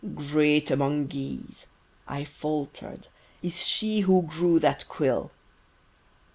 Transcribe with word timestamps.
"Great 0.15 0.71
among 0.71 1.05
geese," 1.05 1.67
I 2.07 2.25
faltered, 2.25 3.07
"Is 3.43 3.67
she 3.67 3.99
who 3.99 4.23
grew 4.23 4.57
that 4.57 4.87
quill!" 4.89 5.29